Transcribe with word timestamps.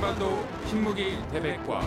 한반도 0.00 0.46
신무기 0.64 1.18
대백과 1.30 1.80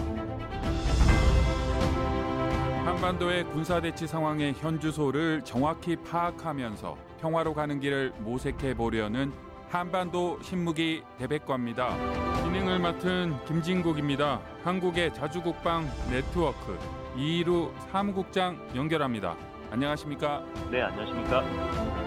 한반도의 2.86 3.44
군사대치 3.46 4.06
상황의 4.06 4.54
현주소를 4.54 5.42
정확히 5.44 5.96
파악하면서 5.96 6.96
평화로 7.22 7.56
가는 7.56 7.80
길을 7.80 8.14
모색해 8.20 8.76
보려는 8.76 9.34
한반도 9.68 10.38
신무기 10.44 11.02
대백과입니다. 11.18 11.98
진행을 12.44 12.78
맡은 12.78 13.34
김진국입니다. 13.46 14.42
한국의 14.64 15.12
자주국방 15.16 15.90
네트워크 16.12 16.78
이루 17.18 17.72
사무국장 17.92 18.60
연결합니다. 18.76 19.36
안녕하십니까? 19.72 20.44
네, 20.70 20.84
안녕하십니까? 20.84 22.03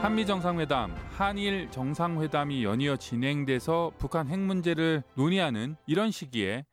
한미 0.00 0.24
정상회담, 0.24 0.94
한일 1.10 1.70
정상회담이 1.70 2.64
연이어 2.64 2.96
진행돼서 2.96 3.92
북한 3.98 4.28
핵 4.28 4.38
문제를 4.38 5.02
논의하는 5.14 5.76
이런 5.86 6.10
시기에 6.10 6.64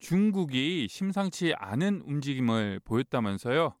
중국이 0.00 0.86
심상치 0.88 1.54
않은 1.56 2.02
움직임을 2.06 2.80
보였다면서요. 2.84 3.74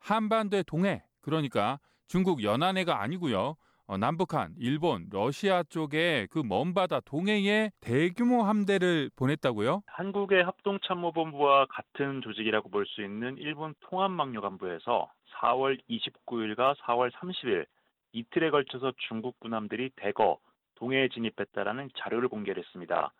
한반도의 0.00 0.64
동해, 0.66 1.04
그러니까 1.20 1.78
중국 2.08 2.42
연안해가 2.42 3.00
아니고요. 3.00 3.54
어, 3.86 3.96
남북한, 3.96 4.54
일본, 4.58 5.06
러시아 5.10 5.62
쪽에 5.62 6.26
그 6.30 6.40
먼 6.42 6.74
바다 6.74 7.00
동해에 7.00 7.70
대규모 7.80 8.42
함대를 8.42 9.10
보냈다고요? 9.16 9.82
한국의 9.86 10.42
합동참모본부와 10.44 11.66
같은 11.70 12.20
조직이라고 12.22 12.68
볼 12.70 12.84
수 12.86 13.02
있는 13.02 13.36
일본 13.38 13.74
통합망료 13.88 14.40
간부에서 14.42 15.10
4월 15.40 15.78
29일과 15.88 16.76
4월 16.80 17.10
30일 17.12 17.64
이틀에 18.12 18.50
걸쳐서 18.50 18.92
중국 19.08 19.38
군함들이 19.40 19.90
대거 19.96 20.38
동해에 20.76 21.08
진입했다라는 21.08 21.90
자료를 21.96 22.28
공개했습니다. 22.28 23.12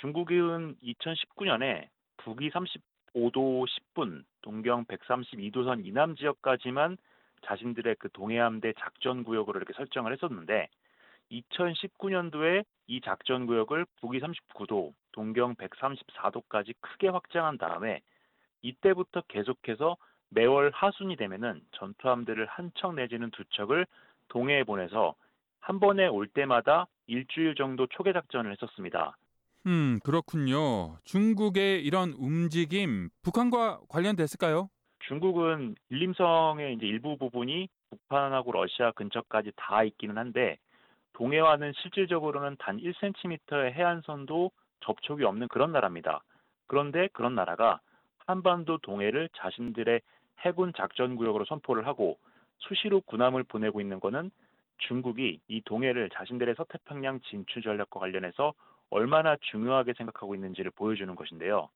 중국은 0.00 0.76
2019년에 0.82 1.88
북위 2.18 2.50
35도 2.50 3.66
10분, 3.66 4.24
동경 4.42 4.84
132도선 4.86 5.86
이남 5.86 6.16
지역까지만 6.16 6.96
자신들의 7.44 7.96
그 7.98 8.08
동해함대 8.10 8.74
작전 8.78 9.24
구역으로 9.24 9.58
이렇게 9.58 9.72
설정을 9.72 10.12
했었는데 10.12 10.68
2019년도에 11.30 12.64
이 12.86 13.00
작전 13.00 13.46
구역을 13.46 13.86
북위 14.00 14.20
39도, 14.20 14.92
동경 15.12 15.56
134도까지 15.56 16.74
크게 16.80 17.08
확장한 17.08 17.58
다음에 17.58 18.00
이때부터 18.62 19.22
계속해서 19.28 19.96
매월 20.30 20.70
하순이 20.72 21.16
되면은 21.16 21.60
전투함들을 21.72 22.46
한 22.46 22.70
척 22.74 22.94
내지는 22.94 23.30
두 23.30 23.44
척을 23.50 23.86
동해에 24.32 24.64
보내서 24.64 25.14
한 25.60 25.78
번에 25.78 26.06
올 26.06 26.26
때마다 26.26 26.86
일주일 27.06 27.54
정도 27.54 27.86
초계 27.86 28.12
작전을 28.12 28.50
했었습니다. 28.52 29.16
음, 29.66 30.00
그렇군요. 30.02 30.96
중국의 31.04 31.84
이런 31.84 32.14
움직임 32.18 33.10
북한과 33.22 33.80
관련됐을까요? 33.88 34.68
중국은 35.06 35.74
일림성의 35.90 36.74
이제 36.74 36.86
일부 36.86 37.16
부분이 37.18 37.68
북한하고 37.90 38.52
러시아 38.52 38.90
근처까지 38.92 39.52
다 39.56 39.84
있기는 39.84 40.16
한데 40.16 40.56
동해와는 41.12 41.74
실질적으로는 41.82 42.56
단 42.58 42.78
1cm의 42.78 43.72
해안선도 43.72 44.50
접촉이 44.80 45.24
없는 45.24 45.48
그런 45.48 45.72
나라입니다. 45.72 46.22
그런데 46.66 47.08
그런 47.12 47.34
나라가 47.34 47.80
한반도 48.26 48.78
동해를 48.78 49.28
자신들의 49.36 50.00
해군 50.40 50.72
작전 50.74 51.16
구역으로 51.16 51.44
선포를 51.44 51.86
하고 51.86 52.18
수시로 52.58 53.00
군함을 53.02 53.44
보내고 53.44 53.80
있는 53.80 54.00
것은 54.00 54.30
중국이 54.78 55.40
이 55.48 55.60
동해를 55.62 56.10
자신들의 56.10 56.54
서태평양 56.56 57.20
진출 57.20 57.62
전략과 57.62 58.00
관련해서 58.00 58.52
얼마나 58.90 59.36
중요하게 59.36 59.94
생각하고 59.94 60.34
있는지를 60.34 60.70
보여주는 60.72 61.14
것인데요. 61.14 61.68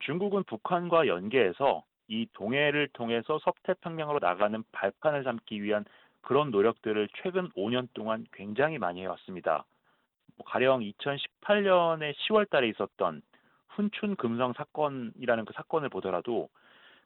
중국은 0.00 0.44
북한과 0.44 1.06
연계해서 1.06 1.82
이 2.08 2.26
동해를 2.34 2.88
통해서 2.92 3.38
서태평양으로 3.38 4.18
나가는 4.20 4.62
발판을 4.72 5.24
삼기 5.24 5.62
위한 5.62 5.84
그런 6.20 6.50
노력들을 6.50 7.08
최근 7.22 7.50
5년 7.50 7.88
동안 7.94 8.26
굉장히 8.32 8.78
많이 8.78 9.02
해왔습니다. 9.02 9.64
뭐 10.36 10.46
가령 10.46 10.80
2018년에 10.80 12.14
10월 12.14 12.48
달에 12.50 12.68
있었던 12.68 13.22
훈춘 13.68 14.16
금성 14.16 14.52
사건이라는 14.52 15.44
그 15.44 15.52
사건을 15.54 15.88
보더라도 15.88 16.48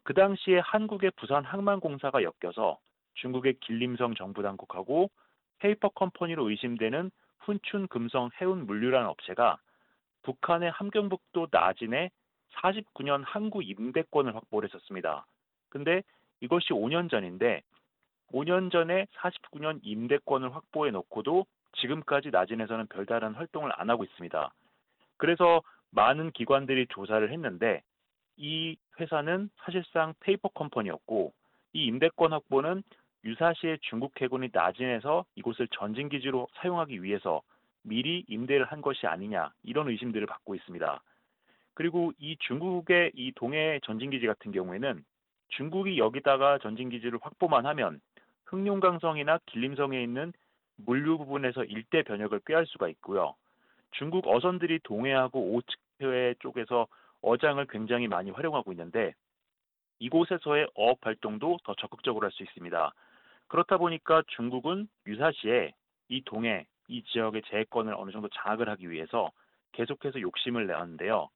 그 0.02 0.14
당시에 0.14 0.58
한국의 0.58 1.12
부산 1.16 1.44
항만공사가 1.44 2.20
엮여서 2.22 2.78
중국의 3.20 3.54
길림성 3.60 4.14
정부 4.14 4.42
당국하고 4.42 5.10
페이퍼 5.58 5.88
컴퍼니로 5.88 6.50
의심되는 6.50 7.10
훈춘 7.40 7.88
금성 7.88 8.30
해운 8.40 8.66
물류라는 8.66 9.08
업체가 9.08 9.58
북한의 10.22 10.70
함경북도 10.70 11.48
나진에 11.50 12.10
49년 12.56 13.22
항구 13.24 13.62
임대권을 13.62 14.34
확보를 14.34 14.68
했었습니다. 14.68 15.26
근데 15.68 16.02
이것이 16.40 16.68
5년 16.68 17.10
전인데 17.10 17.62
5년 18.32 18.70
전에 18.70 19.06
49년 19.16 19.80
임대권을 19.82 20.54
확보해 20.54 20.90
놓고도 20.90 21.46
지금까지 21.80 22.30
나진에서는 22.30 22.86
별다른 22.88 23.34
활동을 23.34 23.70
안 23.74 23.90
하고 23.90 24.04
있습니다. 24.04 24.52
그래서 25.16 25.62
많은 25.90 26.30
기관들이 26.32 26.86
조사를 26.88 27.30
했는데 27.32 27.82
이 28.36 28.76
회사는 29.00 29.50
사실상 29.56 30.14
페이퍼 30.20 30.48
컴퍼니였고 30.48 31.32
이 31.72 31.84
임대권 31.86 32.32
확보는 32.32 32.82
유사시에 33.24 33.78
중국 33.82 34.20
해군이 34.20 34.50
나진에서 34.52 35.24
이곳을 35.34 35.68
전진기지로 35.68 36.48
사용하기 36.54 37.02
위해서 37.02 37.42
미리 37.82 38.24
임대를 38.28 38.66
한 38.66 38.80
것이 38.80 39.06
아니냐 39.06 39.52
이런 39.62 39.88
의심들을 39.88 40.26
받고 40.26 40.54
있습니다. 40.54 41.02
그리고 41.74 42.12
이 42.18 42.36
중국의 42.40 43.12
이 43.14 43.32
동해 43.34 43.80
전진기지 43.84 44.26
같은 44.26 44.52
경우에는 44.52 45.04
중국이 45.50 45.98
여기다가 45.98 46.58
전진기지를 46.58 47.18
확보만 47.22 47.66
하면 47.66 48.00
흑룡강성이나 48.46 49.38
길림성에 49.46 50.02
있는 50.02 50.32
물류 50.76 51.18
부분에서 51.18 51.64
일대 51.64 52.02
변역을 52.02 52.40
꾀할 52.46 52.66
수가 52.66 52.88
있고요. 52.88 53.34
중국 53.92 54.26
어선들이 54.26 54.80
동해하고 54.84 55.54
오츠해 55.54 56.34
쪽에서 56.40 56.86
어장을 57.22 57.64
굉장히 57.66 58.06
많이 58.06 58.30
활용하고 58.30 58.72
있는데 58.72 59.14
이곳에서의 59.98 60.68
어업 60.74 60.98
활동도 61.02 61.58
더 61.64 61.74
적극적으로 61.74 62.26
할 62.26 62.32
수 62.32 62.42
있습니다. 62.42 62.92
그렇다 63.48 63.78
보니까 63.78 64.22
중국은 64.28 64.88
유사시에 65.06 65.72
이 66.08 66.22
동해 66.24 66.66
이 66.88 67.02
지역의 67.02 67.42
재해권을 67.50 67.94
어느 67.94 68.10
정도 68.10 68.28
장악을 68.28 68.68
하기 68.70 68.90
위해서 68.90 69.30
계속해서 69.72 70.20
욕심을 70.20 70.66
내었는데요. 70.66 71.28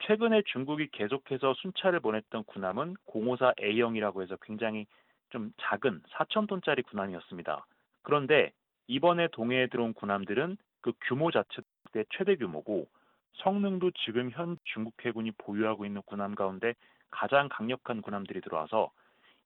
최근에 0.00 0.42
중국이 0.46 0.88
계속해서 0.92 1.54
순찰을 1.54 2.00
보냈던 2.00 2.44
군함은 2.44 2.94
054A형이라고 3.06 4.22
해서 4.22 4.36
굉장히 4.42 4.86
좀 5.30 5.52
작은 5.60 6.02
4,000톤짜리 6.10 6.86
군함이었습니다. 6.86 7.66
그런데 8.02 8.52
이번에 8.86 9.28
동해에 9.28 9.66
들어온 9.66 9.92
군함들은 9.92 10.56
그 10.80 10.92
규모 11.02 11.30
자체도 11.30 11.64
최대 12.10 12.36
규모고 12.36 12.86
성능도 13.34 13.90
지금 14.04 14.30
현 14.30 14.56
중국 14.64 14.94
해군이 15.04 15.32
보유하고 15.32 15.84
있는 15.84 16.02
군함 16.06 16.34
가운데 16.34 16.74
가장 17.10 17.48
강력한 17.50 18.00
군함들이 18.02 18.40
들어와서 18.40 18.90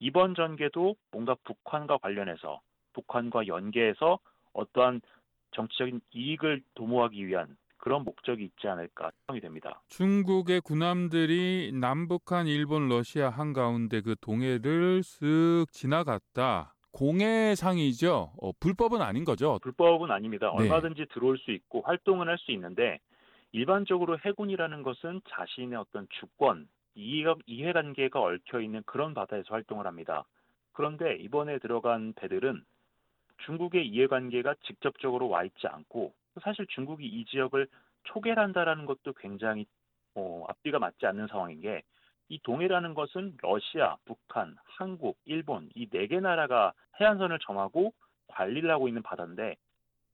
이번 0.02 0.34
전개도 0.34 0.96
뭔가 1.12 1.36
북한과 1.44 1.98
관련해서 1.98 2.60
북한과 2.92 3.46
연계해서 3.46 4.18
어떠한 4.52 5.00
정치적인 5.52 6.00
이익을 6.12 6.60
도모하기 6.74 7.24
위한 7.24 7.56
그런 7.76 8.02
목적이 8.02 8.44
있지 8.46 8.66
않을까 8.66 9.12
생각이 9.26 9.40
됩니다. 9.40 9.80
중국의 9.88 10.60
군함들이 10.62 11.70
남북한 11.74 12.48
일본 12.48 12.88
러시아 12.88 13.30
한가운데 13.30 14.00
그 14.00 14.16
동해를 14.20 15.02
쓱 15.02 15.70
지나갔다. 15.70 16.74
공해상이죠. 16.92 18.32
어, 18.42 18.52
불법은 18.58 19.00
아닌 19.02 19.24
거죠. 19.24 19.60
불법은 19.62 20.10
아닙니다. 20.10 20.52
네. 20.58 20.64
얼마든지 20.64 21.06
들어올 21.14 21.38
수 21.38 21.52
있고 21.52 21.82
활동은 21.82 22.26
할 22.28 22.38
수 22.38 22.50
있는데 22.52 22.98
일반적으로 23.52 24.18
해군이라는 24.18 24.82
것은 24.82 25.20
자신의 25.30 25.78
어떤 25.78 26.08
주권, 26.20 26.68
이해, 26.94 27.32
이해 27.46 27.72
관계가 27.72 28.20
얽혀 28.20 28.60
있는 28.60 28.82
그런 28.84 29.14
바다에서 29.14 29.54
활동을 29.54 29.86
합니다. 29.86 30.24
그런데 30.72 31.16
이번에 31.16 31.58
들어간 31.58 32.12
배들은 32.14 32.64
중국의 33.44 33.86
이해 33.88 34.06
관계가 34.06 34.54
직접적으로 34.66 35.28
와 35.28 35.44
있지 35.44 35.66
않고 35.66 36.14
사실 36.42 36.66
중국이 36.68 37.06
이 37.06 37.24
지역을 37.26 37.66
초계한다라는 38.04 38.86
것도 38.86 39.12
굉장히 39.14 39.66
어, 40.14 40.44
앞뒤가 40.48 40.78
맞지 40.78 41.06
않는 41.06 41.26
상황인 41.28 41.60
게 41.60 41.82
이 42.32 42.38
동해라는 42.42 42.94
것은 42.94 43.36
러시아, 43.42 43.96
북한, 44.06 44.56
한국, 44.64 45.18
일본 45.26 45.68
이 45.74 45.86
네 45.90 46.06
개 46.06 46.18
나라가 46.18 46.72
해안선을 46.98 47.38
정하고 47.40 47.92
관리를 48.28 48.70
하고 48.70 48.88
있는 48.88 49.02
바다인데 49.02 49.56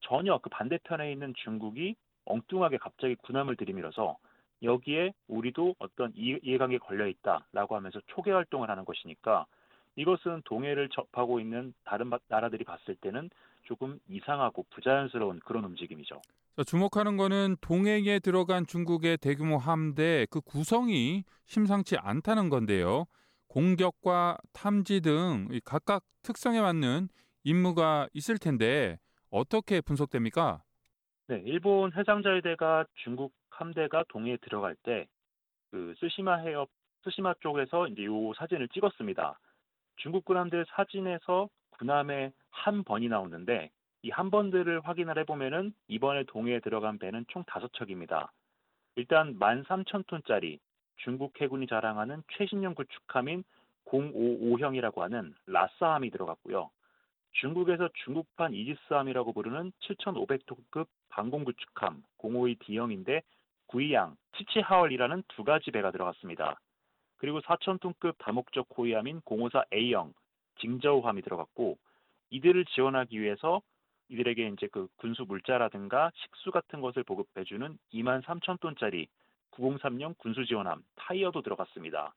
전혀 0.01 0.37
그 0.39 0.51
반대편에 0.51 1.13
있는 1.13 1.33
중국이 1.37 1.95
엉뚱하게 2.25 2.79
갑자기 2.79 3.15
군함을 3.15 3.55
들이밀어서 3.55 4.17
여기에 4.63 5.13
우리도 5.29 5.75
어떤 5.79 6.13
이해관계 6.15 6.79
걸려 6.79 7.07
있다라고 7.07 7.77
하면서 7.77 8.01
초계 8.09 8.33
활동을 8.33 8.71
하는 8.71 8.85
것이니까 8.85 9.47
이것은 9.97 10.43
동해를 10.45 10.89
접하고 10.91 11.41
있는 11.41 11.75
다른 11.85 12.11
나라들이 12.29 12.65
봤을 12.65 12.95
때는 12.97 13.31
조금 13.65 13.99
이상하고 14.09 14.65
부자연스러운 14.71 15.41
그런 15.41 15.65
움직임이죠. 15.65 16.21
주목하는 16.67 17.17
것은 17.17 17.57
동해에 17.61 18.19
들어간 18.19 18.67
중국의 18.67 19.19
대규모 19.19 19.59
함대 19.59 20.27
그 20.31 20.41
구성이 20.41 21.25
심상치 21.45 21.97
않다는 21.97 22.49
건데요. 22.49 23.05
공격과 23.49 24.39
탐지 24.53 25.01
등 25.01 25.49
각각 25.65 26.05
특성에 26.23 26.61
맞는 26.61 27.09
임무가 27.45 28.09
있을 28.13 28.39
텐데 28.39 28.99
어떻게 29.31 29.81
분석됩니까? 29.81 30.63
네, 31.29 31.43
일본 31.45 31.93
해상자위대가 31.93 32.87
중국 33.05 33.33
함대가 33.59 34.05
동해에 34.09 34.37
들어갈 34.39 34.75
때 34.77 35.07
그 35.71 35.95
쓰시마 35.99 36.37
해협 36.37 36.69
쓰시마 37.05 37.35
쪽에서 37.41 37.89
이제 37.89 38.05
요 38.05 38.33
사진을 38.35 38.69
찍었습니다. 38.69 39.39
중국 39.97 40.25
군함들 40.25 40.67
사진에서 40.71 41.49
군함의 41.71 42.33
한 42.51 42.85
번이 42.85 43.09
나오는데 43.09 43.71
이 44.03 44.11
한 44.11 44.31
번들을 44.31 44.81
확인을 44.85 45.19
해보면은 45.19 45.73
이번에 45.89 46.25
동해에 46.25 46.61
들어간 46.61 46.99
배는 46.99 47.25
총 47.29 47.45
다섯 47.45 47.73
척입니다. 47.75 48.33
일단 48.97 49.39
13,000톤짜리 49.39 50.59
중국 50.97 51.41
해군이 51.41 51.67
자랑하는 51.67 52.23
최신형 52.33 52.75
구축함인 52.75 53.45
055형이라고 53.87 54.99
하는 54.99 55.35
라싸함이 55.47 56.11
들어갔고요. 56.11 56.71
중국에서 57.33 57.89
중국판 58.05 58.55
이지스함이라고 58.55 59.33
부르는 59.33 59.73
7,500톤급 59.81 60.87
방공구축함 61.11 62.03
052D형인데 62.19 63.23
구이양, 63.69 64.17
치치하얼이라는 64.37 65.23
두 65.29 65.45
가지 65.45 65.71
배가 65.71 65.91
들어갔습니다. 65.91 66.59
그리고 67.19 67.41
4,000톤급 67.41 68.15
다목적 68.19 68.67
호위함인 68.77 69.21
054A형 69.23 70.13
징저우함이 70.61 71.23
들어갔고 71.23 71.79
이들을 72.31 72.65
지원하기 72.67 73.21
위해서 73.21 73.61
이들에게 74.09 74.49
이제 74.49 74.69
그 74.73 74.89
군수 74.97 75.25
물자라든가 75.25 76.11
식수 76.15 76.51
같은 76.51 76.81
것을 76.81 77.03
보급해주는 77.05 77.79
2만 77.93 78.23
3천 78.23 78.61
톤짜리 78.61 79.07
903형 79.51 80.17
군수 80.17 80.47
지원함 80.47 80.83
타이어도 80.97 81.43
들어갔습니다. 81.43 82.15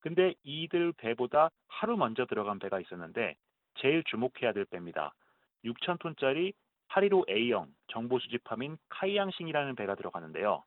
근데 0.00 0.34
이들 0.42 0.92
배보다 0.92 1.50
하루 1.68 1.96
먼저 1.96 2.26
들어간 2.26 2.58
배가 2.58 2.78
있었는데 2.80 3.36
제일 3.76 4.02
주목해야 4.04 4.52
될 4.52 4.66
배입니다. 4.66 5.14
6천 5.64 5.98
톤짜리 5.98 6.52
815A형 6.88 7.68
정보 7.88 8.18
수집함인 8.18 8.76
카이양싱이라는 8.88 9.76
배가 9.76 9.94
들어가는데요. 9.94 10.64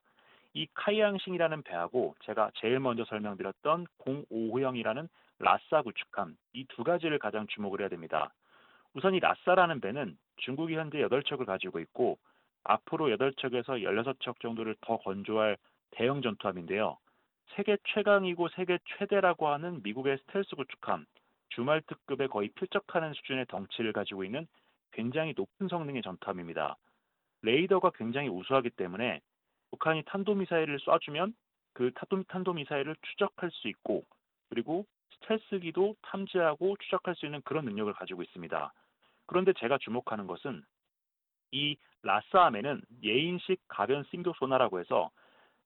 이 0.53 0.67
카이양싱이라는 0.73 1.63
배하고 1.63 2.15
제가 2.23 2.51
제일 2.55 2.79
먼저 2.79 3.03
설명드렸던 3.05 3.87
05호형이라는 3.99 5.09
라싸 5.39 5.81
구축함 5.81 6.37
이 6.53 6.65
두 6.69 6.83
가지를 6.83 7.19
가장 7.19 7.47
주목을 7.47 7.81
해야 7.81 7.89
됩니다. 7.89 8.33
우선 8.93 9.15
이 9.15 9.19
라싸라는 9.19 9.81
배는 9.81 10.17
중국이 10.37 10.75
현재 10.75 10.99
8척을 10.99 11.45
가지고 11.45 11.79
있고 11.79 12.19
앞으로 12.63 13.07
8척에서 13.07 13.83
16척 13.83 14.39
정도를 14.39 14.75
더 14.81 14.97
건조할 14.97 15.57
대형 15.91 16.21
전투함인데요. 16.21 16.97
세계 17.55 17.77
최강이고 17.93 18.49
세계 18.49 18.77
최대라고 18.97 19.47
하는 19.47 19.81
미국의 19.83 20.17
스텔스 20.19 20.55
구축함 20.55 21.05
주말특급에 21.49 22.27
거의 22.27 22.49
필적하는 22.49 23.13
수준의 23.13 23.45
덩치를 23.47 23.93
가지고 23.93 24.23
있는 24.23 24.47
굉장히 24.91 25.33
높은 25.35 25.67
성능의 25.67 26.01
전투함입니다. 26.03 26.77
레이더가 27.41 27.91
굉장히 27.95 28.29
우수하기 28.29 28.71
때문에 28.71 29.21
북한이 29.73 30.03
탄도미사일을 30.05 30.77
쏴주면 30.77 31.33
그 31.73 31.91
탄도 32.27 32.53
미사일을 32.53 32.95
추적할 33.01 33.49
수 33.51 33.67
있고 33.67 34.03
그리고 34.49 34.85
스텔스기도 35.15 35.95
탐지하고 36.03 36.77
추적할 36.79 37.15
수 37.15 37.25
있는 37.25 37.41
그런 37.41 37.65
능력을 37.65 37.91
가지고 37.93 38.21
있습니다. 38.21 38.71
그런데 39.25 39.51
제가 39.53 39.79
주목하는 39.79 40.27
것은 40.27 40.63
이 41.51 41.75
라스암에는 42.03 42.81
예인식 43.03 43.61
가변 43.67 44.03
싱도 44.11 44.33
소나라고 44.37 44.79
해서 44.79 45.09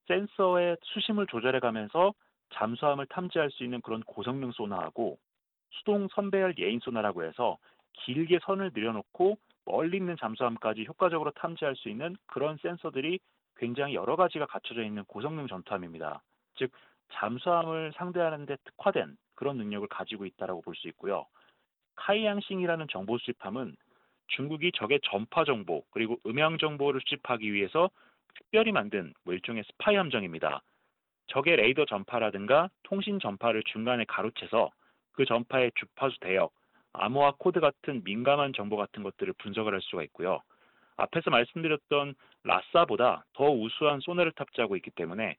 센서의 0.07 0.77
수심을 0.83 1.27
조절해 1.27 1.59
가면서 1.59 2.13
잠수함을 2.53 3.07
탐지할 3.07 3.51
수 3.51 3.65
있는 3.65 3.81
그런 3.81 4.01
고성능 4.03 4.53
소나하고 4.53 5.17
수동 5.71 6.07
선배열 6.15 6.55
예인 6.59 6.79
소나라고 6.79 7.25
해서 7.25 7.57
길게 7.91 8.39
선을 8.43 8.71
늘여놓고 8.73 9.37
멀리 9.65 9.97
있는 9.97 10.15
잠수함까지 10.17 10.85
효과적으로 10.85 11.31
탐지할 11.31 11.75
수 11.75 11.89
있는 11.89 12.15
그런 12.27 12.55
센서들이 12.61 13.19
굉장히 13.57 13.95
여러 13.95 14.15
가지가 14.15 14.45
갖춰져 14.45 14.83
있는 14.83 15.03
고성능 15.05 15.47
전투함입니다. 15.47 16.21
즉 16.55 16.71
잠수함을 17.13 17.93
상대하는 17.95 18.45
데 18.45 18.57
특화된 18.65 19.17
그런 19.35 19.57
능력을 19.57 19.87
가지고 19.87 20.25
있다라고 20.25 20.61
볼 20.61 20.75
수 20.75 20.87
있고요. 20.89 21.25
카이양싱이라는 21.95 22.87
정보 22.89 23.17
수집함은 23.17 23.75
중국이 24.27 24.71
적의 24.73 24.99
전파 25.03 25.43
정보 25.45 25.83
그리고 25.91 26.17
음향 26.25 26.57
정보를 26.57 27.01
수집하기 27.01 27.51
위해서 27.53 27.89
특별히 28.35 28.71
만든 28.71 29.13
뭐 29.23 29.33
일종의 29.33 29.63
스파이 29.63 29.95
함정입니다. 29.95 30.61
적의 31.27 31.55
레이더 31.57 31.85
전파라든가 31.85 32.69
통신 32.83 33.19
전파를 33.19 33.63
중간에 33.63 34.05
가로채서 34.05 34.71
그 35.13 35.25
전파의 35.25 35.71
주파수 35.75 36.19
대역, 36.19 36.53
암호화 36.93 37.33
코드 37.39 37.59
같은 37.59 38.03
민감한 38.03 38.53
정보 38.53 38.77
같은 38.77 39.03
것들을 39.03 39.33
분석을 39.39 39.73
할 39.73 39.81
수가 39.81 40.03
있고요. 40.03 40.41
앞에서 40.97 41.29
말씀드렸던 41.29 42.15
라싸보다 42.43 43.25
더 43.33 43.45
우수한 43.45 43.99
소나를 44.01 44.31
탑재하고 44.33 44.75
있기 44.77 44.91
때문에 44.91 45.37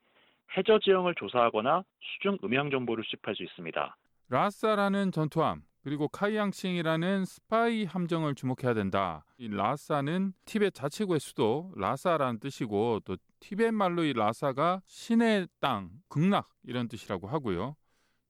해저 0.57 0.79
지형을 0.79 1.15
조사하거나 1.15 1.83
수중 2.01 2.39
음향 2.43 2.71
정보를 2.71 3.03
수집할 3.03 3.35
수 3.35 3.43
있습니다. 3.43 3.95
라싸라는 4.29 5.11
전투함 5.11 5.61
그리고 5.83 6.07
카이양싱이라는 6.07 7.25
스파이 7.25 7.85
함정을 7.85 8.35
주목해야 8.35 8.73
된다. 8.73 9.23
이 9.37 9.47
라사는 9.47 10.33
티벳 10.45 10.73
자치구의 10.73 11.19
수도 11.19 11.71
라사라는 11.77 12.39
뜻이고 12.39 12.99
또 13.05 13.17
티벳 13.39 13.73
말로 13.73 14.03
이 14.03 14.13
라사가 14.13 14.81
신의 14.85 15.47
땅, 15.59 15.89
극락 16.09 16.49
이런 16.63 16.87
뜻이라고 16.87 17.27
하고요. 17.27 17.75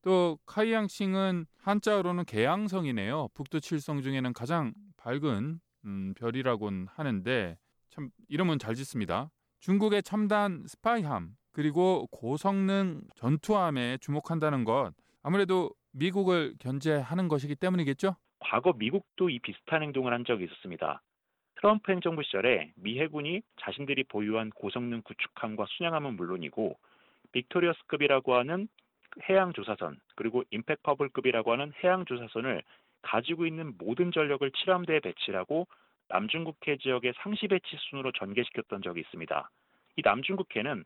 또 0.02 0.38
카이양싱은 0.46 1.46
한자어로는 1.58 2.26
개양성이네요. 2.26 3.30
북두 3.34 3.60
칠성 3.60 4.02
중에는 4.02 4.32
가장 4.34 4.74
밝은 4.98 5.60
음, 5.86 6.14
별이라곤 6.16 6.88
하는데 6.90 7.58
참 7.90 8.10
이름은 8.28 8.60
잘 8.60 8.76
짓습니다. 8.76 9.30
중국의 9.60 10.04
첨단 10.04 10.64
스파이함 10.68 11.36
그리고 11.52 12.08
고성능 12.12 13.02
전투함에 13.16 13.98
주목한다는 13.98 14.64
것 14.64 14.94
아무래도 15.22 15.72
미국을 15.92 16.54
견제하는 16.60 17.28
것이기 17.28 17.56
때문이겠죠? 17.56 18.16
과거 18.40 18.74
미국도 18.74 19.30
이 19.30 19.40
비슷한 19.40 19.84
행동을 19.84 20.14
한 20.14 20.24
적이 20.26 20.46
있었습니다. 20.46 21.02
트럼프 21.56 21.92
행정부 21.92 22.24
시절에 22.24 22.72
미 22.76 23.00
해군이 23.00 23.42
자신들이 23.62 24.06
보유한 24.06 24.50
고성능 24.52 25.02
구축함과 25.04 25.66
순양함은 25.68 26.16
물론이고 26.16 26.78
빅토리어스급이라고 27.34 28.36
하는 28.36 28.70
해양 29.28 29.52
조사선 29.52 30.00
그리고 30.16 30.44
임페커블급이라고 30.52 31.52
하는 31.52 31.74
해양 31.84 32.06
조사선을 32.06 32.64
가지고 33.02 33.46
있는 33.46 33.74
모든 33.78 34.12
전력을 34.12 34.50
칠함대에 34.52 35.00
배치하고 35.00 35.68
남중국해 36.10 36.78
지역의 36.78 37.14
상시 37.18 37.48
배치 37.48 37.76
순으로 37.78 38.12
전개시켰던 38.12 38.82
적이 38.82 39.02
있습니다. 39.02 39.50
이 39.98 40.02
남중국해는 40.04 40.84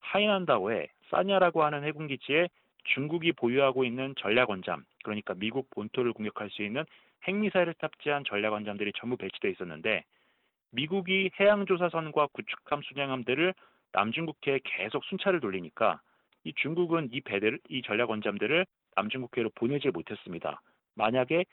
하이난다오의 0.00 0.88
사냐라고 1.08 1.64
하는 1.64 1.84
해군기지에 1.84 2.48
중국이 2.84 3.32
보유하고 3.32 3.84
있는 3.84 4.14
전략원잠, 4.18 4.84
그러니까 5.02 5.34
미국 5.34 5.68
본토를 5.70 6.12
공격할 6.12 6.50
수 6.50 6.62
있는 6.62 6.84
핵미사일을 7.24 7.74
탑재한 7.74 8.24
전략원잠들이 8.24 8.92
전부 8.96 9.16
배치되어 9.16 9.50
있었는데 9.50 10.04
미국이 10.70 11.30
해양조사선과 11.40 12.28
구축함 12.32 12.82
순양함들을 12.82 13.54
남중국해에 13.92 14.60
계속 14.62 15.04
순찰을 15.04 15.40
돌리니까 15.40 16.00
이 16.44 16.52
중국은 16.54 17.08
이 17.12 17.20
배들, 17.22 17.58
이 17.68 17.82
전략원잠들을 17.82 18.66
남중국해로 18.94 19.50
보내지 19.54 19.90
못했습니다. 19.90 20.60
만약에 20.96 21.44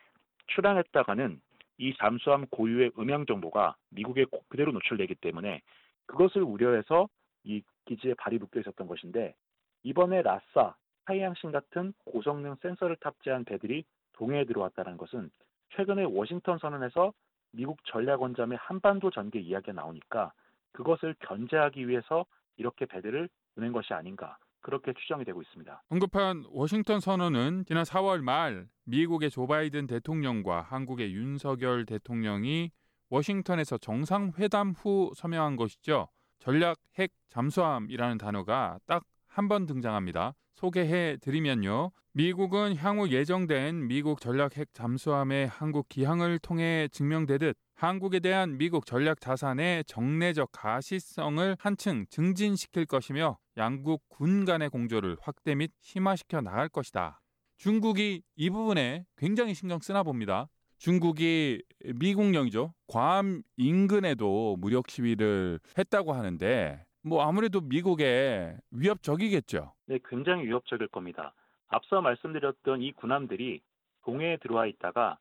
출항했다가는 0.47 1.39
이 1.77 1.93
잠수함 1.97 2.47
고유의 2.47 2.91
음향 2.97 3.25
정보가 3.25 3.75
미국에 3.89 4.25
그대로 4.49 4.71
노출되기 4.71 5.15
때문에 5.15 5.61
그것을 6.05 6.41
우려해서 6.41 7.07
이 7.43 7.61
기지에 7.85 8.13
발이 8.15 8.39
묶여 8.39 8.59
있었던 8.59 8.87
것인데 8.87 9.35
이번에 9.83 10.21
라싸, 10.21 10.75
하이양신 11.05 11.51
같은 11.51 11.93
고성능 12.05 12.55
센서를 12.61 12.95
탑재한 12.97 13.43
배들이 13.43 13.83
동해에 14.13 14.45
들어왔다는 14.45 14.97
것은 14.97 15.29
최근에 15.75 16.03
워싱턴 16.03 16.57
선언에서 16.59 17.13
미국 17.51 17.83
전략원잠의 17.85 18.57
한반도 18.61 19.11
전개 19.11 19.39
이야기가 19.39 19.73
나오니까 19.73 20.31
그것을 20.71 21.15
견제하기 21.19 21.87
위해서 21.87 22.25
이렇게 22.57 22.85
배들을 22.85 23.29
보낸 23.55 23.71
것이 23.71 23.93
아닌가 23.93 24.37
그렇게 24.63 24.93
추정이 24.93 25.23
되고 25.23 25.41
있습니다. 25.41 25.83
언급한 25.89 26.45
워싱턴 26.49 26.99
선언은 26.99 27.65
지난 27.67 27.83
4월 27.83 28.21
말 28.21 28.67
미국의 28.85 29.29
조 29.29 29.45
바이든 29.45 29.85
대통령과 29.85 30.61
한국의 30.61 31.13
윤석열 31.13 31.85
대통령이 31.85 32.71
워싱턴에서 33.09 33.77
정상회담 33.77 34.71
후 34.71 35.11
서명한 35.15 35.55
것이죠. 35.55 36.07
전략 36.39 36.79
핵 36.97 37.11
잠수함이라는 37.29 38.17
단어가 38.17 38.79
딱 38.87 39.03
한 39.35 39.47
번 39.47 39.65
등장합니다. 39.65 40.35
소개해 40.53 41.17
드리면요. 41.17 41.91
미국은 42.13 42.75
향후 42.75 43.09
예정된 43.09 43.87
미국 43.87 44.21
전략 44.21 44.57
핵 44.57 44.71
잠수함의 44.73 45.47
한국 45.47 45.89
기항을 45.89 46.37
통해 46.37 46.87
증명되듯 46.91 47.57
한국에 47.75 48.19
대한 48.19 48.57
미국 48.57 48.85
전략 48.85 49.19
자산의 49.19 49.83
정례적 49.85 50.49
가시성을 50.51 51.57
한층 51.59 52.05
증진시킬 52.09 52.85
것이며 52.85 53.37
양국 53.57 54.03
군 54.07 54.45
간의 54.45 54.69
공조를 54.69 55.17
확대 55.21 55.55
및 55.55 55.71
심화시켜 55.81 56.41
나갈 56.41 56.69
것이다. 56.69 57.19
중국이 57.57 58.21
이 58.35 58.49
부분에 58.49 59.05
굉장히 59.17 59.53
신경 59.53 59.79
쓰나 59.79 60.03
봅니다. 60.03 60.47
중국이 60.77 61.63
미국령이죠. 61.95 62.73
괌 62.87 63.43
인근에도 63.57 64.57
무력 64.59 64.89
시위를 64.89 65.59
했다고 65.77 66.13
하는데 66.13 66.85
뭐 67.03 67.23
아무래도 67.23 67.61
미국에 67.61 68.55
위협적이겠죠. 68.71 69.73
네, 69.87 69.99
굉장히 70.07 70.45
위협적일 70.45 70.87
겁니다. 70.87 71.33
앞서 71.67 72.01
말씀드렸던 72.01 72.81
이 72.81 72.91
군함들이 72.93 73.61
동해에 74.03 74.37
들어와 74.37 74.67
있다가 74.67 75.17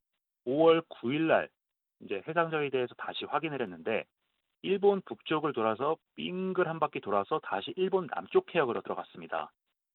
5월 0.47 0.85
9일 0.89 1.23
날 1.23 1.49
이제 2.03 2.23
해상전에 2.27 2.71
대해서 2.71 2.95
다시 2.95 3.25
확인을 3.25 3.61
했는데 3.63 4.05
일본 4.63 5.01
북쪽을 5.03 5.53
돌아서 5.53 5.97
빙글 6.15 6.69
한 6.69 6.79
바퀴 6.79 7.01
돌아서 7.01 7.41
다시 7.41 7.73
일본 7.77 8.07
남쪽 8.07 8.55
해역으로 8.55 8.83
들어갔습니다. 8.83 9.51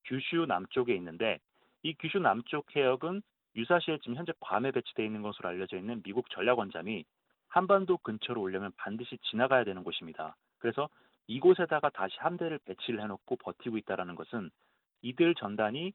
규슈 0.05 0.45
남쪽에 0.47 0.95
있는데 0.95 1.39
이 1.83 1.93
규슈 1.93 2.19
남쪽 2.19 2.75
해역은 2.75 3.21
유사시에 3.55 3.99
지금 3.99 4.15
현재 4.15 4.33
괌에 4.39 4.71
배치되어 4.71 5.05
있는 5.05 5.21
것으로 5.21 5.49
알려져 5.49 5.77
있는 5.77 6.01
미국 6.03 6.29
전략원잠이 6.29 7.05
한반도 7.47 7.97
근처로 7.99 8.41
오려면 8.41 8.71
반드시 8.77 9.17
지나가야 9.29 9.63
되는 9.63 9.83
곳입니다. 9.83 10.35
그래서 10.59 10.89
이곳에다가 11.27 11.89
다시 11.89 12.15
함대를 12.19 12.59
배치를 12.65 13.01
해놓고 13.01 13.37
버티고 13.37 13.77
있다는 13.77 14.15
것은 14.15 14.49
이들 15.01 15.35
전단이 15.35 15.93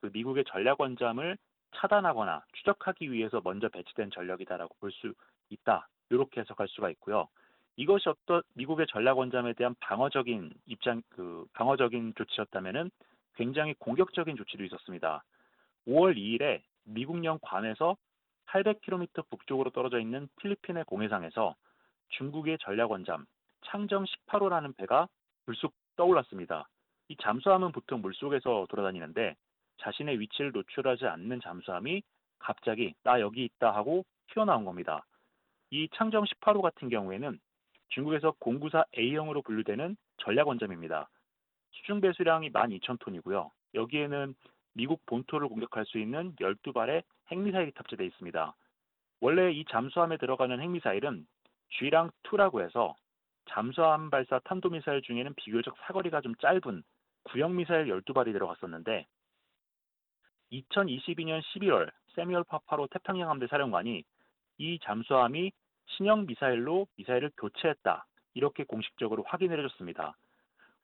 그 0.00 0.10
미국의 0.12 0.44
전략원잠을 0.44 1.36
차단하거나 1.74 2.44
추적하기 2.54 3.12
위해서 3.12 3.40
먼저 3.44 3.68
배치된 3.68 4.10
전력이다라고 4.10 4.74
볼 4.80 4.90
수 4.92 5.14
있다. 5.50 5.88
이렇게 6.10 6.40
해석할 6.40 6.68
수가 6.68 6.90
있고요. 6.90 7.28
이것이 7.76 8.08
어떤 8.08 8.42
미국의 8.54 8.86
전략 8.88 9.18
원잠에 9.18 9.52
대한 9.52 9.74
방어적인 9.80 10.52
입장, 10.66 11.02
그 11.10 11.46
방어적인 11.52 12.14
조치였다면은 12.16 12.90
굉장히 13.34 13.74
공격적인 13.74 14.36
조치도 14.36 14.64
있었습니다. 14.64 15.22
5월 15.86 16.16
2일에 16.16 16.60
미국령 16.84 17.38
괌에서 17.40 17.96
800km 18.46 19.28
북쪽으로 19.30 19.70
떨어져 19.70 20.00
있는 20.00 20.28
필리핀의 20.40 20.84
공해상에서 20.84 21.54
중국의 22.08 22.58
전략 22.60 22.90
원잠 22.90 23.26
창정 23.66 24.04
18호라는 24.04 24.76
배가 24.76 25.08
불쑥 25.44 25.72
떠올랐습니다. 25.96 26.68
이 27.08 27.16
잠수함은 27.16 27.72
보통 27.72 28.00
물속에서 28.00 28.66
돌아다니는데 28.68 29.36
자신의 29.78 30.18
위치를 30.20 30.52
노출하지 30.52 31.06
않는 31.06 31.40
잠수함이 31.42 32.02
갑자기 32.38 32.94
나 33.02 33.20
여기 33.20 33.44
있다 33.44 33.74
하고 33.74 34.04
튀어나온 34.32 34.64
겁니다. 34.64 35.04
이 35.70 35.88
창정 35.94 36.24
18호 36.24 36.62
같은 36.62 36.88
경우에는 36.88 37.38
중국에서 37.90 38.32
공구사 38.38 38.84
A형으로 38.96 39.42
분류되는 39.42 39.96
전략원잠입니다. 40.18 41.08
수중 41.72 42.00
배수량이 42.00 42.52
12,000톤이고요. 42.52 43.50
여기에는 43.74 44.34
미국 44.74 45.04
본토를 45.06 45.48
공격할 45.48 45.86
수 45.86 45.98
있는 45.98 46.34
12발의 46.36 47.02
핵미사일이 47.30 47.72
탑재되어 47.72 48.06
있습니다. 48.06 48.54
원래 49.20 49.50
이 49.52 49.64
잠수함에 49.66 50.16
들어가는 50.16 50.60
핵미사일은 50.60 51.26
G랑 51.70 52.10
2라고 52.24 52.62
해서 52.62 52.94
잠수함 53.46 54.10
발사 54.10 54.38
탄도미사일 54.40 55.02
중에는 55.02 55.34
비교적 55.34 55.76
사거리가 55.80 56.20
좀 56.20 56.34
짧은 56.36 56.82
구형 57.24 57.56
미사일 57.56 57.86
12발이 57.86 58.32
들어갔었는데 58.32 59.06
2022년 60.52 61.42
11월 61.42 61.90
세미얼 62.14 62.44
파파로 62.44 62.86
태평양 62.88 63.28
함대 63.28 63.46
사령관이 63.46 64.04
이 64.58 64.78
잠수함이 64.82 65.52
신형 65.86 66.26
미사일로 66.26 66.86
미사일을 66.96 67.30
교체했다. 67.36 68.06
이렇게 68.34 68.64
공식적으로 68.64 69.24
확인을 69.26 69.58
해줬습니다. 69.58 70.16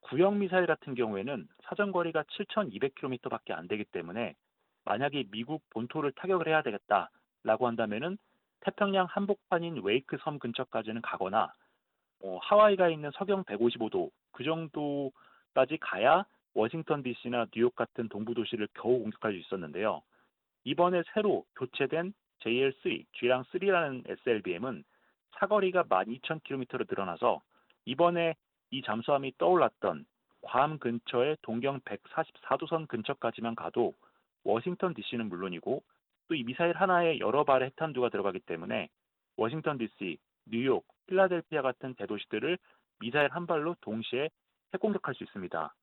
구형 0.01 0.39
미사일 0.39 0.65
같은 0.65 0.95
경우에는 0.95 1.47
사정거리가 1.63 2.23
7,200km밖에 2.23 3.51
안 3.51 3.67
되기 3.67 3.83
때문에 3.85 4.35
만약에 4.83 5.25
미국 5.31 5.63
본토를 5.71 6.11
타격을 6.13 6.47
해야 6.47 6.61
되겠다라고 6.61 7.67
한다면은 7.67 8.17
태평양 8.61 9.07
한복판인 9.09 9.81
웨이크 9.83 10.17
섬 10.21 10.39
근처까지는 10.39 11.01
가거나 11.01 11.51
어, 12.21 12.39
하와이가 12.41 12.89
있는 12.89 13.11
서경 13.15 13.43
155도 13.43 14.09
그 14.31 14.43
정도까지 14.43 15.77
가야 15.81 16.25
워싱턴 16.53 17.03
DC나 17.03 17.47
뉴욕 17.51 17.75
같은 17.75 18.07
동부 18.09 18.33
도시를 18.33 18.67
겨우 18.73 18.99
공격할 18.99 19.33
수 19.33 19.39
있었는데요. 19.39 20.01
이번에 20.63 21.03
새로 21.13 21.45
교체된 21.55 22.13
JL3, 22.41 23.05
G랑 23.13 23.43
3라는 23.45 24.09
SLBM은 24.09 24.83
사거리가 25.39 25.83
12,000km로 25.83 26.85
늘어나서 26.89 27.41
이번에 27.85 28.35
이 28.71 28.81
잠수함이 28.81 29.33
떠올랐던 29.37 30.05
괌 30.41 30.79
근처의 30.79 31.37
동경 31.41 31.81
144도선 31.81 32.87
근처까지만 32.87 33.55
가도 33.55 33.93
워싱턴 34.43 34.93
DC는 34.93 35.27
물론이고 35.29 35.83
또 36.27 36.35
이 36.35 36.43
미사일 36.43 36.75
하나에 36.75 37.19
여러 37.19 37.43
발의 37.43 37.67
핵탄두가 37.67 38.09
들어가기 38.09 38.39
때문에 38.39 38.89
워싱턴 39.37 39.77
DC, 39.77 40.17
뉴욕, 40.47 40.85
필라델피아 41.07 41.61
같은 41.61 41.93
대도시들을 41.95 42.57
미사일 42.99 43.29
한 43.31 43.45
발로 43.45 43.75
동시에 43.81 44.29
핵공격할 44.73 45.15
수 45.15 45.23
있습니다. 45.23 45.73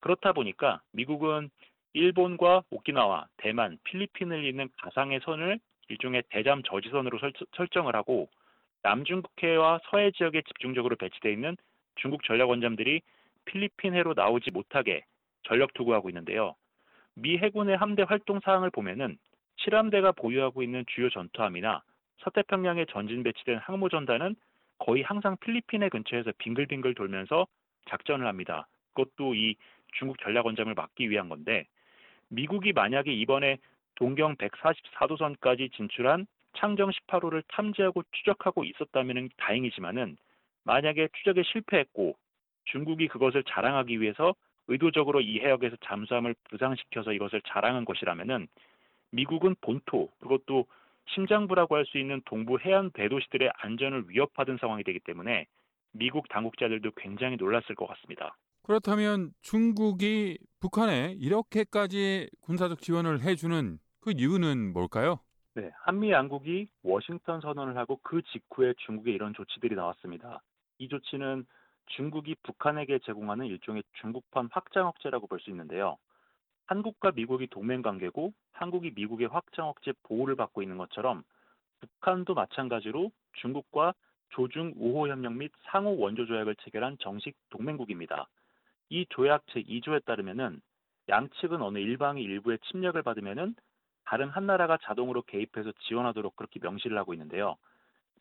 그렇다 0.00 0.32
보니까 0.32 0.82
미국은 0.92 1.50
일본과 1.94 2.62
오키나와, 2.70 3.26
대만, 3.38 3.78
필리핀을 3.84 4.44
잇는 4.44 4.68
가상의 4.82 5.20
선을 5.24 5.58
일종의 5.88 6.24
대잠 6.30 6.62
저지선으로 6.62 7.18
설 7.18 7.68
정을 7.68 7.94
하고 7.94 8.28
남중국해와 8.82 9.80
서해 9.90 10.10
지역에 10.12 10.42
집중적으로 10.42 10.96
배치되어 10.96 11.32
있는 11.32 11.56
중국 11.96 12.22
전략 12.24 12.48
원잠들이 12.50 13.00
필리핀 13.44 13.94
해로 13.94 14.14
나오지 14.14 14.50
못하게 14.50 15.04
전력 15.44 15.72
투구하고 15.74 16.08
있는데요. 16.10 16.54
미 17.14 17.38
해군의 17.38 17.76
함대 17.76 18.02
활동 18.02 18.40
사항을 18.40 18.70
보면은 18.70 19.18
7함대가 19.60 20.14
보유하고 20.14 20.62
있는 20.62 20.84
주요 20.88 21.08
전투함이나 21.08 21.82
서태평양에 22.18 22.86
전진 22.86 23.22
배치된 23.22 23.58
항모 23.58 23.88
전단은 23.88 24.36
거의 24.78 25.02
항상 25.02 25.36
필리핀의 25.38 25.90
근처에서 25.90 26.32
빙글빙글 26.38 26.94
돌면서 26.94 27.46
작전을 27.88 28.26
합니다. 28.26 28.66
그것도 28.92 29.34
이 29.34 29.56
중국 29.98 30.18
전략 30.20 30.46
원잠을 30.46 30.74
막기 30.74 31.08
위한 31.08 31.28
건데 31.28 31.66
미국이 32.28 32.72
만약에 32.72 33.12
이번에 33.12 33.58
동경 33.96 34.36
144도선까지 34.36 35.72
진출한 35.72 36.26
창정 36.56 36.90
18호를 36.90 37.42
탐지하고 37.48 38.02
추적하고 38.12 38.64
있었다면 38.64 39.30
다행이지만은 39.36 40.16
만약에 40.64 41.08
추적에 41.18 41.42
실패했고 41.42 42.16
중국이 42.66 43.08
그것을 43.08 43.44
자랑하기 43.44 44.00
위해서 44.00 44.34
의도적으로 44.68 45.20
이 45.20 45.38
해역에서 45.38 45.76
잠수함을 45.84 46.34
부상시켜서 46.50 47.12
이것을 47.12 47.40
자랑한 47.46 47.84
것이라면은 47.84 48.48
미국은 49.12 49.54
본토 49.60 50.08
그것도 50.20 50.66
심장부라고 51.14 51.76
할 51.76 51.84
수 51.86 51.98
있는 51.98 52.20
동부 52.24 52.58
해안 52.64 52.90
대도시들의 52.90 53.50
안전을 53.58 54.06
위협하던 54.08 54.58
상황이 54.58 54.82
되기 54.82 54.98
때문에 55.00 55.46
미국 55.92 56.28
당국자들도 56.28 56.90
굉장히 56.96 57.36
놀랐을 57.36 57.76
것 57.76 57.86
같습니다. 57.86 58.36
그렇다면 58.64 59.30
중국이 59.42 60.38
북한에 60.58 61.14
이렇게까지 61.20 62.28
군사적 62.40 62.80
지원을 62.80 63.22
해주는 63.22 63.78
그 64.06 64.12
이유는 64.16 64.72
뭘까요? 64.72 65.18
네, 65.54 65.72
한미 65.80 66.12
양국이 66.12 66.68
워싱턴 66.84 67.40
선언을 67.40 67.76
하고 67.76 67.98
그 68.04 68.22
직후에 68.22 68.74
중국의 68.86 69.12
이런 69.12 69.34
조치들이 69.34 69.74
나왔습니다. 69.74 70.42
이 70.78 70.86
조치는 70.86 71.44
중국이 71.86 72.36
북한에게 72.44 73.00
제공하는 73.00 73.46
일종의 73.46 73.82
중국판 74.00 74.48
확장 74.52 74.86
억제라고 74.86 75.26
볼 75.26 75.40
수 75.40 75.50
있는데요. 75.50 75.96
한국과 76.66 77.10
미국이 77.16 77.48
동맹 77.48 77.82
관계고 77.82 78.32
한국이 78.52 78.92
미국의 78.94 79.26
확장 79.26 79.66
억제 79.66 79.92
보호를 80.04 80.36
받고 80.36 80.62
있는 80.62 80.76
것처럼 80.78 81.24
북한도 81.80 82.34
마찬가지로 82.34 83.10
중국과 83.40 83.92
조중 84.30 84.72
5호 84.74 85.08
협력 85.08 85.32
및 85.32 85.50
상호 85.64 85.98
원조 85.98 86.26
조약을 86.26 86.54
체결한 86.62 86.96
정식 87.00 87.34
동맹국입니다. 87.50 88.28
이 88.88 89.04
조약 89.08 89.44
제2조에 89.46 90.04
따르면은 90.04 90.60
양측은 91.08 91.60
어느 91.60 91.78
일방이 91.78 92.22
일부의 92.22 92.58
침략을 92.70 93.02
받으면은 93.02 93.56
다른 94.06 94.28
한 94.30 94.46
나라가 94.46 94.78
자동으로 94.82 95.22
개입해서 95.22 95.72
지원하도록 95.82 96.36
그렇게 96.36 96.60
명시를 96.60 96.96
하고 96.96 97.12
있는데요. 97.12 97.56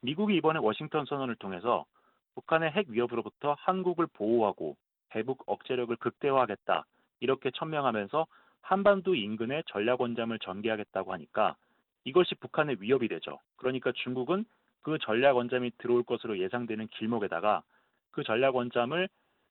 미국이 0.01 0.35
이번에 0.35 0.59
워싱턴 0.59 1.05
선언을 1.05 1.35
통해서 1.35 1.85
북한의 2.33 2.71
핵 2.71 2.89
위협으로부터 2.89 3.55
한국을 3.59 4.07
보호하고 4.07 4.75
대북 5.09 5.43
억제력을 5.45 5.95
극대화하겠다 5.95 6.85
이렇게 7.21 7.51
천명하면서 7.51 8.27
한반도 8.61 9.15
인근의 9.15 9.63
전략 9.67 10.01
원잠을 10.01 10.39
전개하겠다고 10.39 11.13
하니까 11.13 11.55
이것이 12.03 12.35
북한의 12.35 12.77
위협이 12.79 13.07
되죠. 13.07 13.39
그러니까 13.55 13.91
중국은 13.91 14.45
그 14.81 14.97
전략 14.99 15.37
원잠이 15.37 15.71
들어올 15.77 16.03
것으로 16.03 16.39
예상되는 16.39 16.87
길목에다가 16.87 17.63
그 18.11 18.23
전략 18.23 18.55
원잠을 18.55 19.07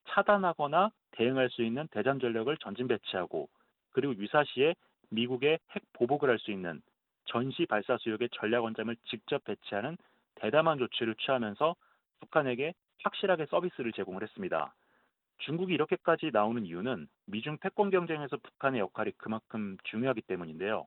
차단하거나 0.08 0.90
대응할 1.12 1.48
수 1.50 1.62
있는 1.62 1.88
대잠 1.92 2.18
전력을 2.18 2.54
전진 2.58 2.88
배치하고 2.88 3.48
그리고 3.92 4.14
유사시에 4.16 4.74
미국의 5.14 5.58
핵 5.70 5.82
보복을 5.92 6.28
할 6.28 6.38
수 6.38 6.50
있는 6.50 6.82
전시 7.26 7.66
발사 7.66 7.96
수역의 7.96 8.28
전략 8.32 8.64
원잠을 8.64 8.96
직접 9.04 9.42
배치하는 9.44 9.96
대담한 10.34 10.78
조치를 10.78 11.14
취하면서 11.14 11.74
북한에게 12.20 12.74
확실하게 13.02 13.46
서비스를 13.46 13.92
제공을 13.92 14.22
했습니다. 14.22 14.74
중국이 15.38 15.74
이렇게까지 15.74 16.30
나오는 16.32 16.64
이유는 16.64 17.08
미중 17.26 17.58
패권 17.58 17.90
경쟁에서 17.90 18.36
북한의 18.36 18.80
역할이 18.80 19.12
그만큼 19.16 19.76
중요하기 19.84 20.22
때문인데요. 20.22 20.86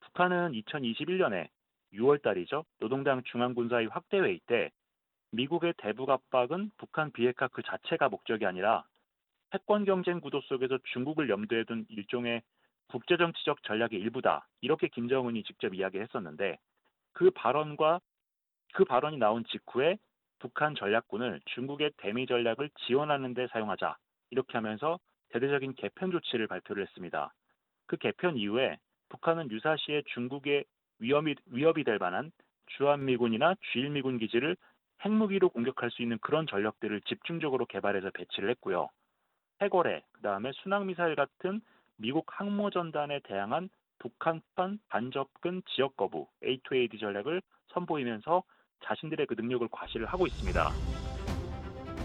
북한은 0.00 0.52
2021년에 0.52 1.48
6월 1.92 2.22
달이죠. 2.22 2.64
노동당 2.80 3.22
중앙군사위 3.24 3.86
확대회의 3.86 4.40
때 4.46 4.70
미국의 5.32 5.74
대북 5.78 6.10
압박은 6.10 6.70
북한 6.76 7.10
비핵화 7.12 7.48
그 7.48 7.62
자체가 7.62 8.08
목적이 8.08 8.46
아니라 8.46 8.84
패권 9.50 9.84
경쟁 9.84 10.20
구도 10.20 10.40
속에서 10.42 10.78
중국을 10.92 11.28
염두에 11.28 11.64
둔 11.64 11.86
일종의 11.88 12.42
국제정치적 12.88 13.62
전략의 13.62 14.00
일부다. 14.00 14.46
이렇게 14.60 14.88
김정은이 14.88 15.42
직접 15.44 15.74
이야기했었는데 15.74 16.58
그 17.12 17.30
발언과 17.30 18.00
그 18.74 18.84
발언이 18.84 19.18
나온 19.18 19.44
직후에 19.44 19.98
북한 20.38 20.74
전략군을 20.74 21.40
중국의 21.46 21.92
대미 21.96 22.26
전략을 22.26 22.70
지원하는 22.86 23.34
데 23.34 23.46
사용하자. 23.48 23.96
이렇게 24.30 24.52
하면서 24.54 24.98
대대적인 25.30 25.74
개편 25.74 26.10
조치를 26.10 26.46
발표를 26.46 26.82
했습니다. 26.82 27.32
그 27.86 27.96
개편 27.96 28.36
이후에 28.36 28.78
북한은 29.08 29.50
유사시에 29.50 30.02
중국의 30.14 30.64
위험이, 30.98 31.34
위협이 31.46 31.84
될 31.84 31.98
만한 31.98 32.32
주한미군이나 32.66 33.54
주일미군 33.72 34.18
기지를 34.18 34.56
핵무기로 35.04 35.50
공격할 35.50 35.90
수 35.90 36.02
있는 36.02 36.18
그런 36.18 36.46
전력들을 36.46 37.00
집중적으로 37.02 37.66
개발해서 37.66 38.10
배치를 38.10 38.50
했고요. 38.50 38.88
해거래, 39.60 40.02
그 40.12 40.22
다음에 40.22 40.50
순항미사일 40.52 41.14
같은 41.14 41.60
미국 41.96 42.26
항모전단에 42.28 43.20
대항한 43.24 43.68
북한판 43.98 44.80
반접근 44.88 45.62
지역 45.74 45.96
거부 45.96 46.26
A2AD 46.42 47.00
전략을 47.00 47.40
선보이면서 47.72 48.42
자신들의 48.84 49.26
그 49.26 49.34
능력을 49.34 49.66
과시를 49.70 50.06
하고 50.06 50.26
있습니다. 50.26 50.70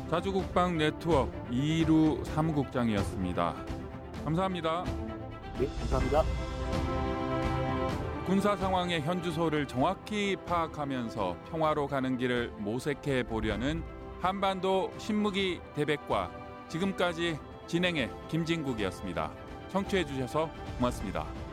자주국방 0.10 0.77
네트워크 0.77 1.31
이루 1.51 2.24
사무국장이었습니다. 2.24 3.53
감사합니다. 4.24 4.84
네, 5.60 5.67
감사합니다. 5.67 6.24
군사 8.25 8.55
상황의 8.55 9.01
현주소를 9.01 9.67
정확히 9.67 10.36
파악하면서 10.46 11.36
평화로 11.50 11.88
가는 11.88 12.17
길을 12.17 12.51
모색해 12.60 13.24
보려는 13.24 13.84
한반도 14.22 14.91
신무기 15.00 15.60
대백과 15.74 16.31
지금까지 16.67 17.38
진행의 17.67 18.10
김진국이었습니다. 18.29 19.49
청취해 19.71 20.05
주셔서 20.05 20.49
고맙습니다. 20.77 21.49